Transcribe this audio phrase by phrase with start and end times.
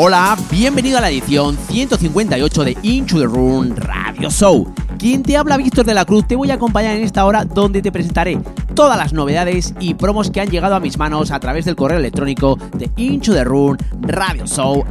[0.00, 4.72] Hola, bienvenido a la edición 158 de Into the Room Radio Show.
[4.96, 7.82] Quien te habla Víctor de la Cruz, te voy a acompañar en esta hora donde
[7.82, 8.38] te presentaré
[8.74, 11.98] todas las novedades y promos que han llegado a mis manos a través del correo
[11.98, 14.84] electrónico de Into the Room Radio Show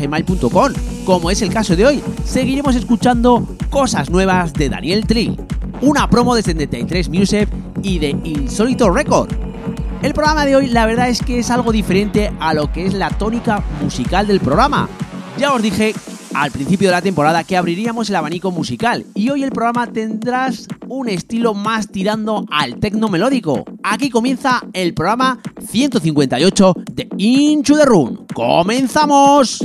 [0.00, 0.72] gmail.com.
[1.04, 5.36] Como es el caso de hoy, seguiremos escuchando cosas nuevas de Daniel Tree,
[5.82, 7.46] una promo de 73 Music
[7.82, 9.45] y de Insólito Record.
[10.02, 12.94] El programa de hoy la verdad es que es algo diferente a lo que es
[12.94, 14.88] la tónica musical del programa.
[15.38, 15.94] Ya os dije
[16.34, 20.68] al principio de la temporada que abriríamos el abanico musical y hoy el programa tendrás
[20.86, 23.64] un estilo más tirando al tecno melódico.
[23.82, 28.26] Aquí comienza el programa 158 de Into the Room.
[28.34, 29.64] ¡Comenzamos!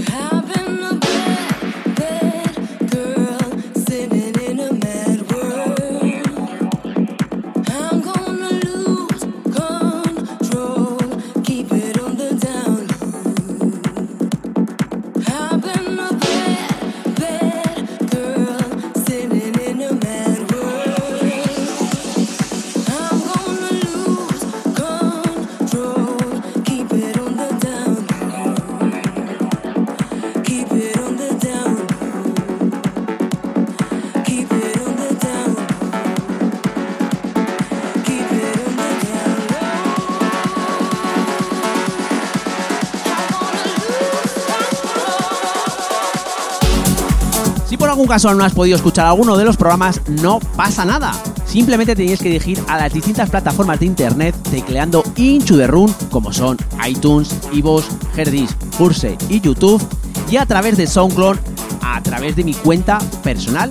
[47.71, 51.13] Si por algún caso no has podido escuchar alguno de los programas, no pasa nada.
[51.45, 56.33] Simplemente tenéis que dirigir a las distintas plataformas de internet tecleando Into the Room, como
[56.33, 57.85] son iTunes, iVoox,
[58.17, 59.81] Herdis, Purse y YouTube,
[60.29, 61.37] y a través de SoundCloud,
[61.81, 63.69] a través de mi cuenta personal,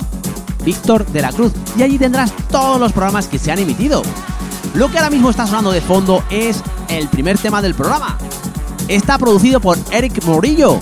[0.65, 4.01] Víctor de la Cruz, y allí tendrás todos los programas que se han emitido.
[4.73, 8.17] Lo que ahora mismo está sonando de fondo es el primer tema del programa.
[8.89, 10.81] Está producido por Eric Morillo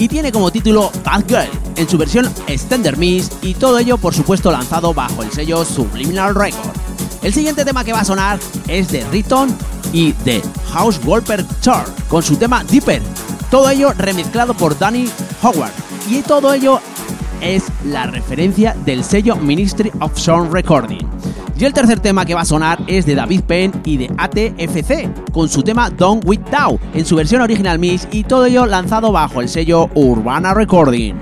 [0.00, 4.14] y tiene como título Bad Girl en su versión Extender Miss y todo ello por
[4.14, 6.74] supuesto lanzado bajo el sello Subliminal Record.
[7.22, 9.54] El siguiente tema que va a sonar es de Riton
[9.92, 10.42] y de
[10.72, 13.02] House Wolper Char con su tema Deeper.
[13.50, 15.06] Todo ello remezclado por Danny
[15.42, 15.72] Howard
[16.08, 16.80] y todo ello
[17.42, 21.19] es la referencia del sello Ministry of Sound Recording.
[21.60, 25.30] Y el tercer tema que va a sonar es de David Penn y de ATFC,
[25.30, 29.12] con su tema Don't With Down, en su versión original mix y todo ello lanzado
[29.12, 31.16] bajo el sello Urbana Recording.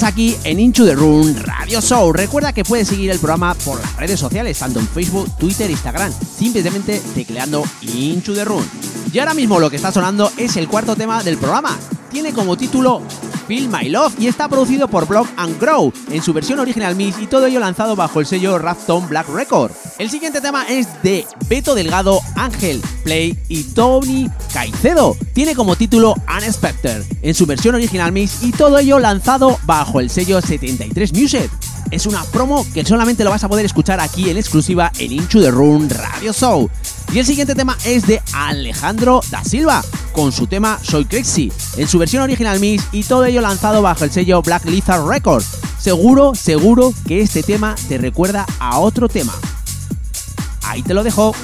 [0.00, 2.14] Aquí en Into the Room Radio Show.
[2.14, 6.10] Recuerda que puedes seguir el programa por las redes sociales, tanto en Facebook, Twitter, Instagram,
[6.10, 8.64] simplemente tecleando Into the Room.
[9.12, 11.78] Y ahora mismo lo que está sonando es el cuarto tema del programa.
[12.10, 13.02] Tiene como título
[13.46, 17.18] Feel My Love y está producido por Block and Grow en su versión original mix
[17.20, 19.72] y todo ello lanzado bajo el sello Rafton Black Record.
[19.98, 25.16] El siguiente tema es de Beto Delgado, Ángel Play y Tony Caicedo.
[25.32, 30.10] Tiene como título Unexpected en su versión original mix y todo ello lanzado bajo el
[30.10, 31.50] sello 73 Music.
[31.90, 35.40] Es una promo que solamente lo vas a poder escuchar aquí en exclusiva en Into
[35.42, 36.70] the Room Radio Show.
[37.12, 41.86] Y el siguiente tema es de Alejandro da Silva, con su tema Soy Crazy, en
[41.86, 45.46] su versión original mix y todo ello lanzado bajo el sello Black Lizard Records.
[45.78, 49.34] Seguro, seguro que este tema te recuerda a otro tema.
[50.62, 51.34] Ahí te lo dejo.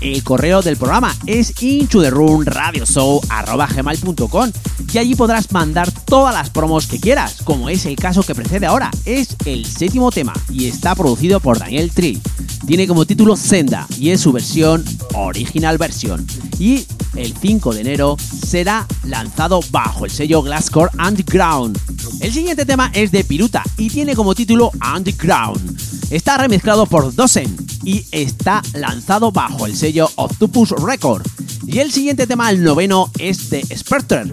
[0.00, 4.52] El correo del programa es intotheroomradioshow.com
[4.92, 8.66] y allí podrás mandar todas las promos que quieras, como es el caso que precede
[8.66, 8.92] ahora.
[9.04, 12.22] Es el séptimo tema y está producido por Daniel Trill.
[12.64, 16.24] Tiene como título Senda y es su versión original versión.
[16.60, 18.16] Y el 5 de enero
[18.46, 21.76] será lanzado bajo el sello Glasscore Underground.
[22.20, 25.76] El siguiente tema es de Piruta y tiene como título Underground.
[26.10, 31.26] Está remezclado por Dosen y está lanzado bajo el sello Octopus Record.
[31.66, 34.24] Y el siguiente tema, el noveno, es de Spectre.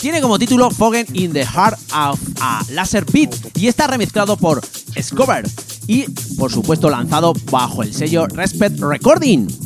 [0.00, 4.60] Tiene como título Fogen in the Heart of a Laser Beat y está remezclado por
[5.00, 5.48] Scover
[5.86, 6.02] y,
[6.36, 9.61] por supuesto, lanzado bajo el sello Respect Recording.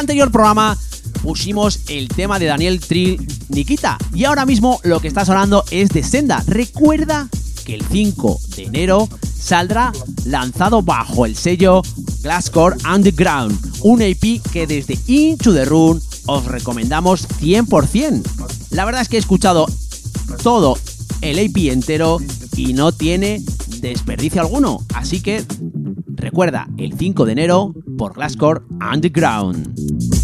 [0.00, 0.76] Anterior programa
[1.22, 5.90] pusimos el tema de Daniel Trill Nikita y ahora mismo lo que está sonando es
[5.90, 6.42] de Senda.
[6.46, 7.28] Recuerda
[7.66, 9.92] que el 5 de enero saldrá
[10.24, 11.82] lanzado bajo el sello
[12.22, 18.22] Glasscore Underground, un EP que desde Into the Room os recomendamos 100%.
[18.70, 19.66] La verdad es que he escuchado
[20.42, 20.78] todo
[21.20, 22.18] el EP entero
[22.56, 23.42] y no tiene
[23.80, 25.44] desperdicio alguno, así que
[26.14, 30.19] recuerda el 5 de enero por Glasscore Underground.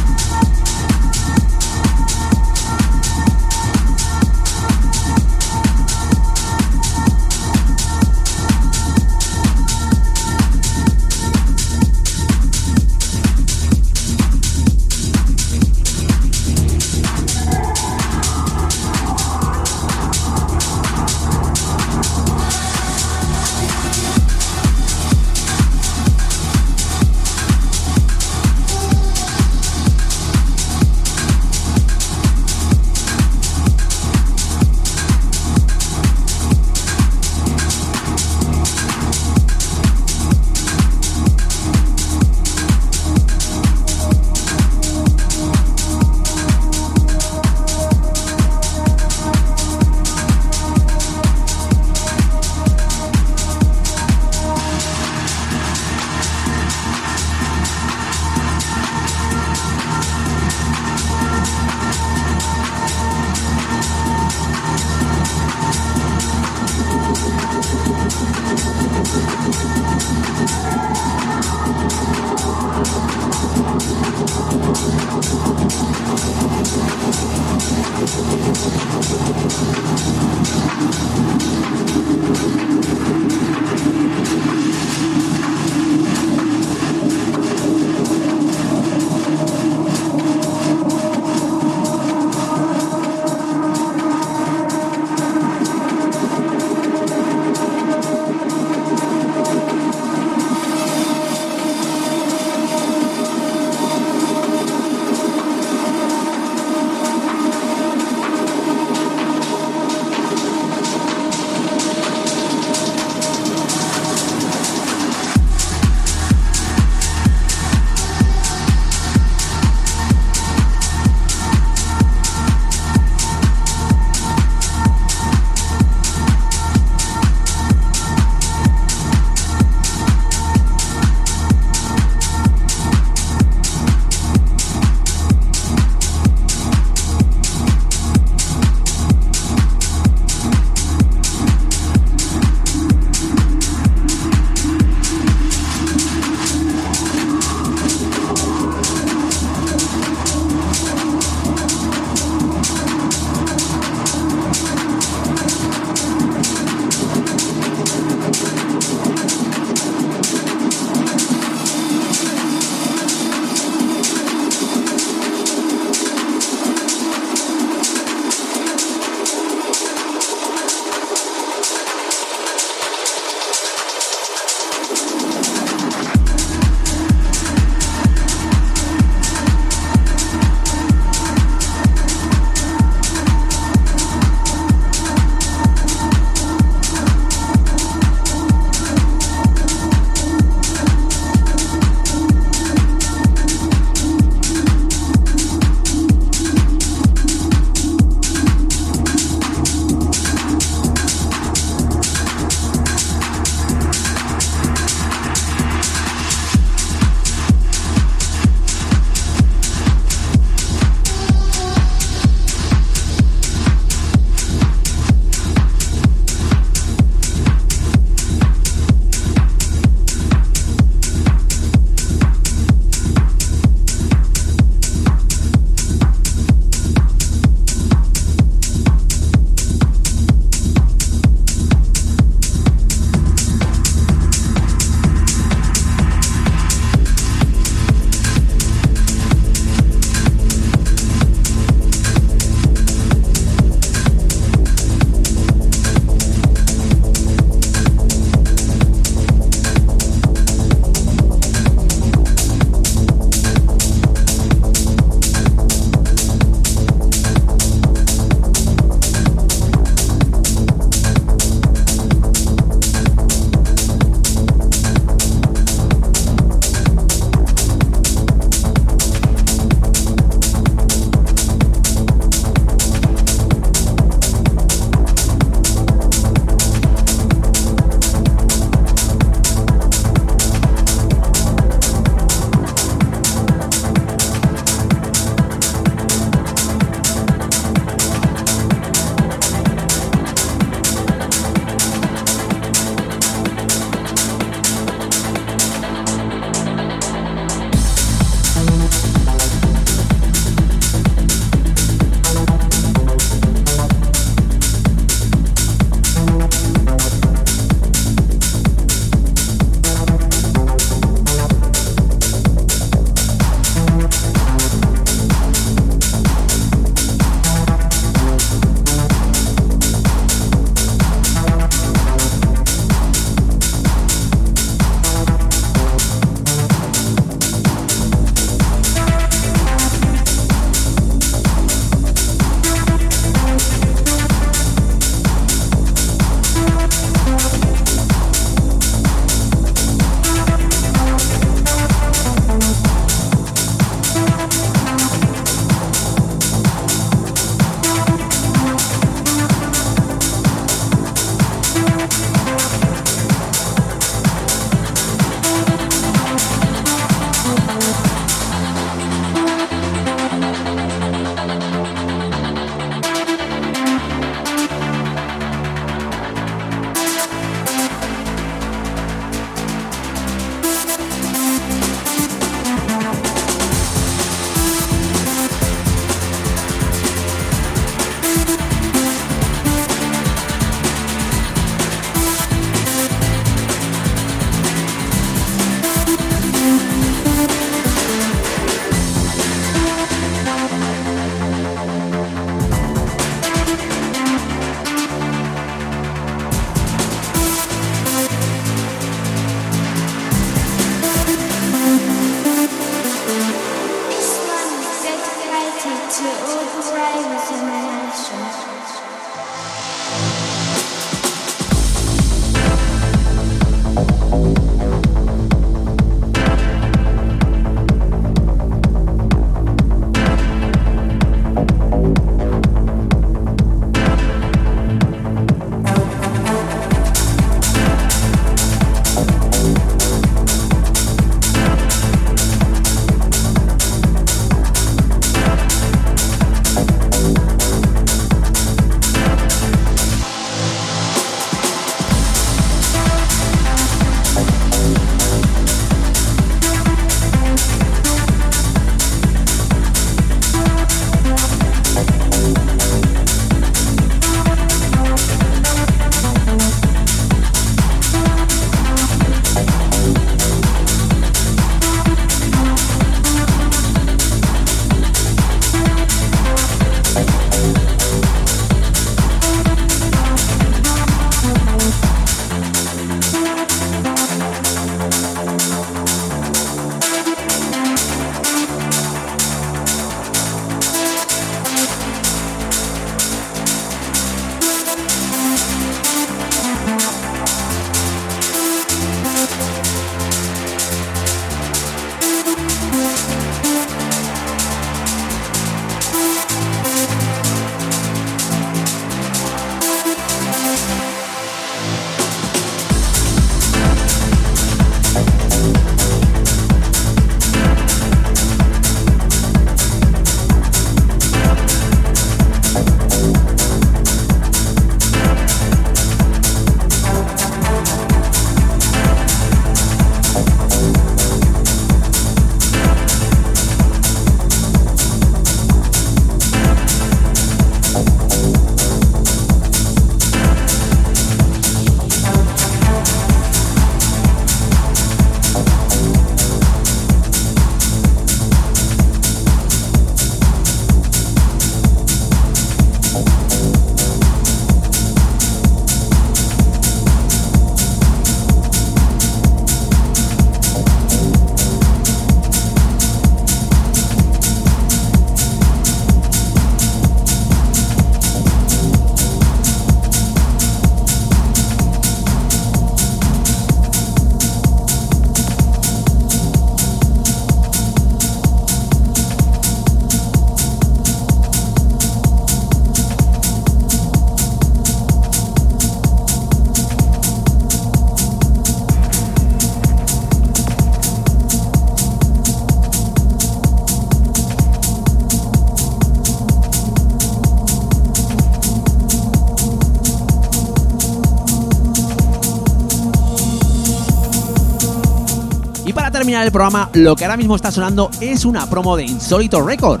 [596.52, 600.00] Programa, lo que ahora mismo está sonando es una promo de Insólito Record,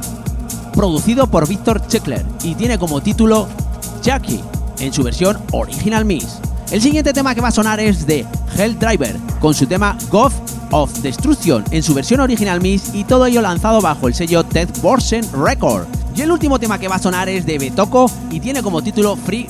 [0.74, 3.48] producido por Víctor Checkler y tiene como título
[4.02, 4.40] Jackie,
[4.78, 6.38] en su versión Original Miss.
[6.70, 8.24] El siguiente tema que va a sonar es de
[8.56, 10.32] Hell Driver, con su tema God
[10.70, 14.68] of Destruction, en su versión Original Miss y todo ello lanzado bajo el sello Ted
[14.80, 15.86] Borsen Record.
[16.14, 19.16] Y el último tema que va a sonar es de Betoco y tiene como título
[19.16, 19.46] Free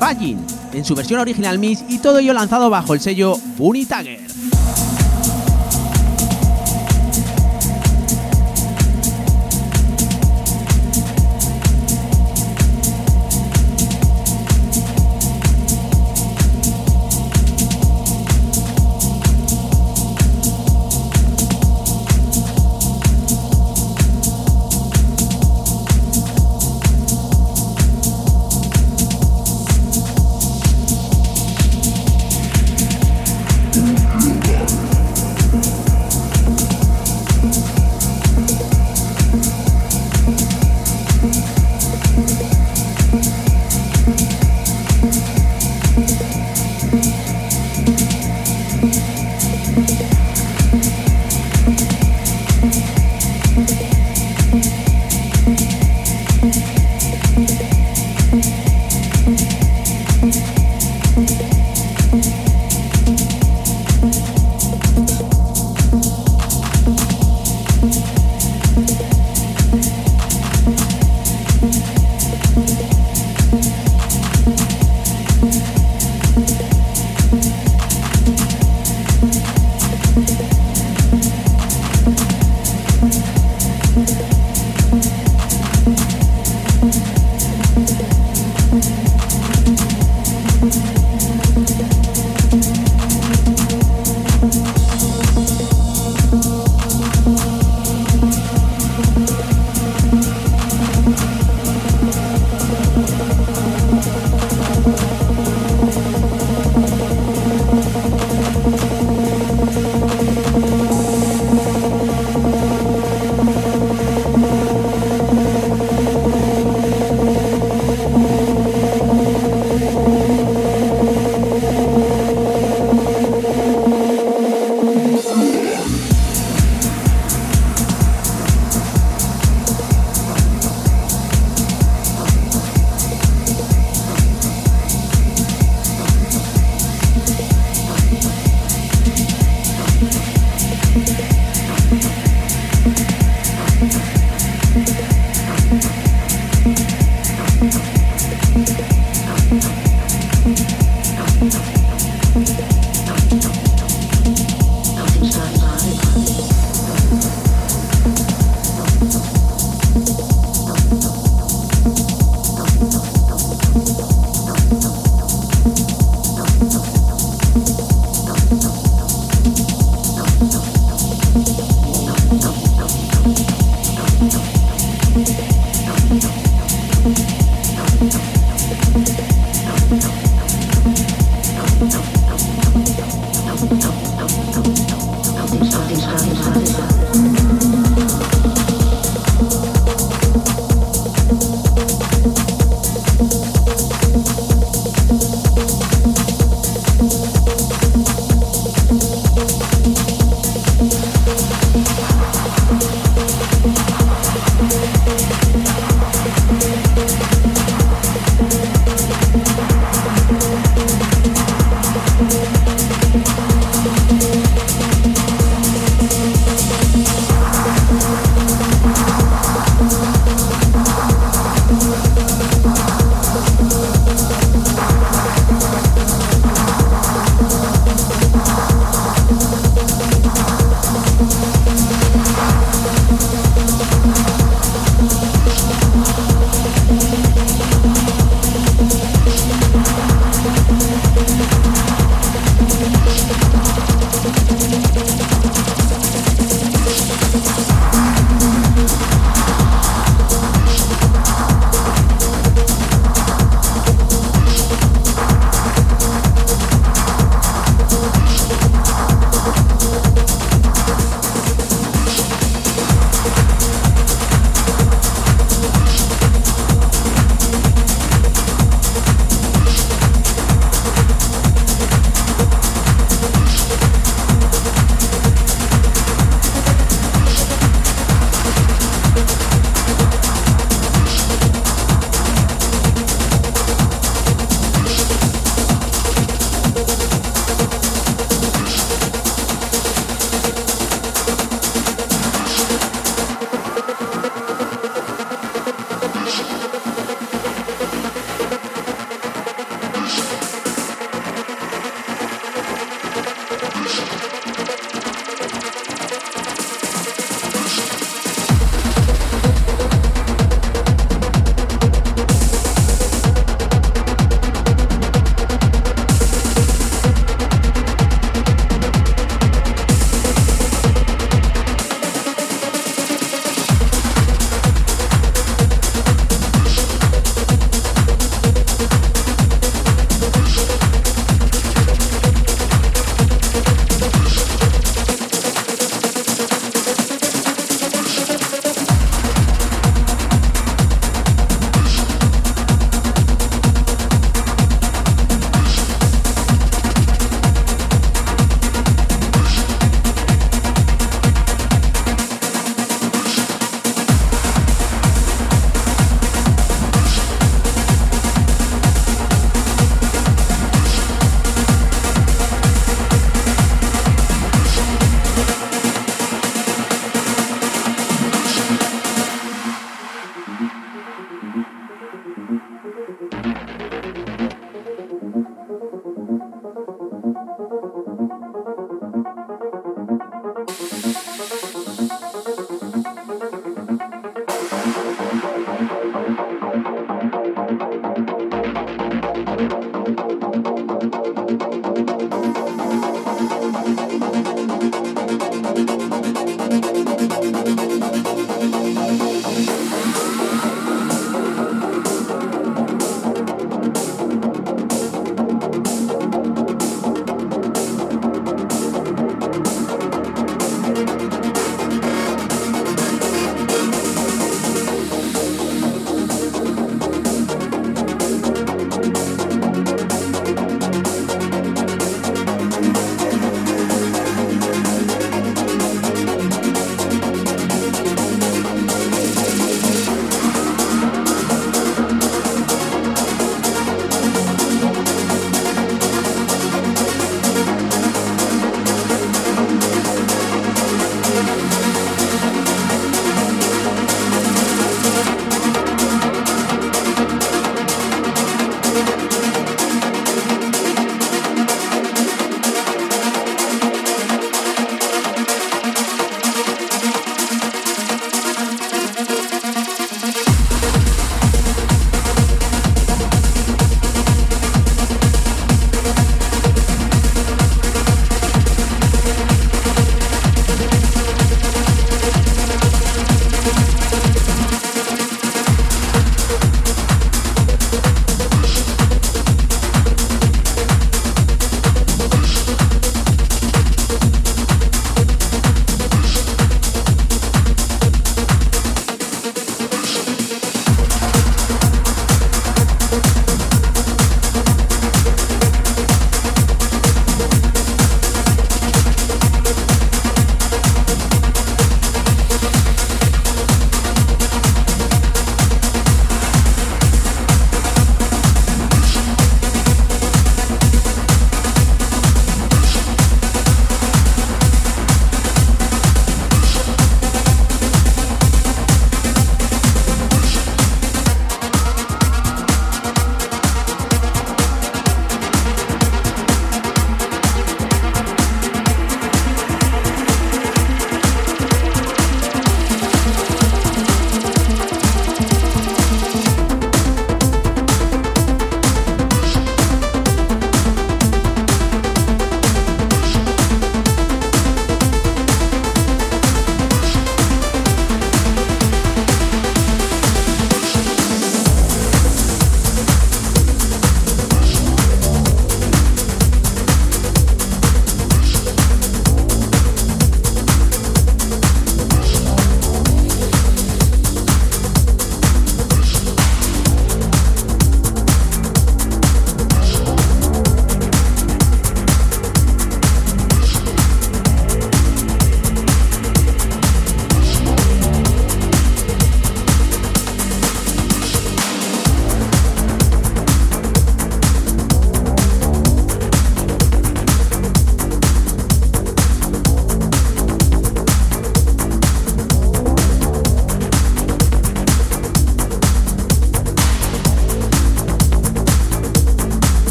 [0.00, 4.55] Fagin, en su versión Original Miss y todo ello lanzado bajo el sello Unitagger.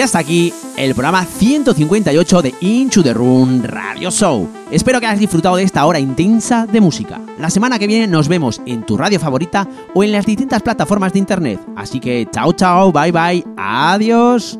[0.00, 4.48] Y hasta aquí el programa 158 de Into the Room Radio Show.
[4.70, 7.20] Espero que hayas disfrutado de esta hora intensa de música.
[7.38, 11.12] La semana que viene nos vemos en tu radio favorita o en las distintas plataformas
[11.12, 11.60] de internet.
[11.76, 14.58] Así que chao chao, bye bye, adiós.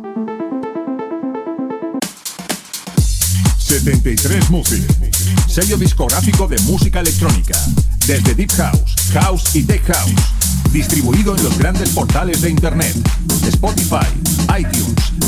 [3.57, 4.83] 73 Music,
[5.49, 7.59] sello discográfico de música electrónica,
[8.07, 10.13] desde Deep House, House y Tech House,
[10.71, 12.95] distribuido en los grandes portales de internet,
[13.47, 14.07] Spotify,
[14.59, 15.10] iTunes,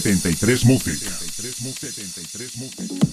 [0.00, 0.96] 73 Music.
[0.96, 3.11] 73 Music.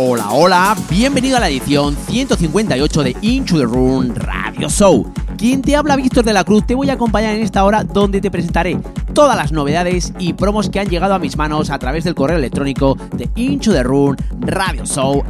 [0.00, 5.12] Hola, hola, bienvenido a la edición 158 de Into the Room Radio Show.
[5.36, 8.20] Quien te habla Víctor de la Cruz, te voy a acompañar en esta hora donde
[8.20, 8.78] te presentaré
[9.12, 12.36] todas las novedades y promos que han llegado a mis manos a través del correo
[12.36, 15.24] electrónico de Into the Room Radio Show.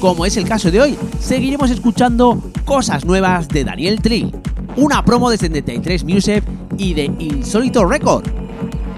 [0.00, 4.32] Como es el caso de hoy, seguiremos escuchando cosas nuevas de Daniel Tree,
[4.76, 6.42] una promo de 73 Music
[6.78, 8.41] y de Insólito Record.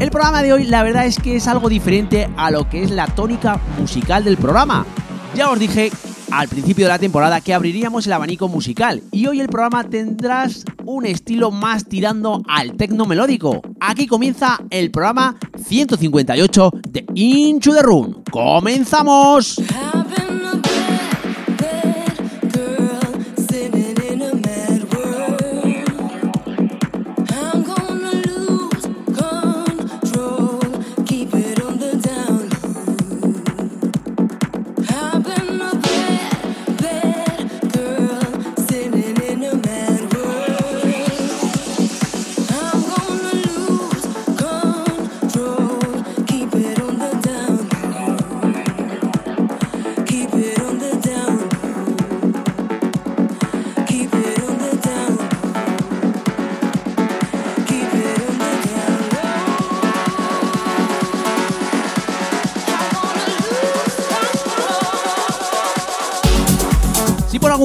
[0.01, 2.91] El programa de hoy la verdad es que es algo diferente a lo que es
[2.91, 4.85] la tónica musical del programa.
[5.35, 5.91] Ya os dije
[6.31, 10.65] al principio de la temporada que abriríamos el abanico musical y hoy el programa tendrás
[10.85, 13.63] un estilo más tirando al tecno melódico.
[13.81, 18.25] Aquí comienza el programa 158 de Into the Room.
[18.31, 19.61] ¡Comenzamos!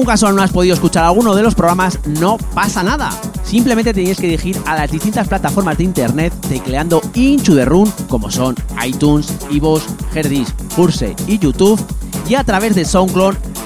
[0.00, 3.10] Algún caso no has podido escuchar alguno de los programas, no pasa nada.
[3.44, 8.30] Simplemente tenéis que dirigir a las distintas plataformas de internet tecleando Into the Room, como
[8.30, 9.82] son iTunes, iVoox,
[10.14, 11.78] Herdis, Purse y YouTube,
[12.26, 13.34] y a través de SoundCloud